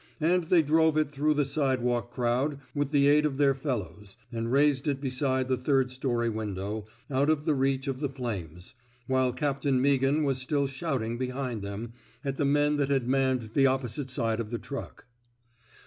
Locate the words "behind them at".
11.19-12.37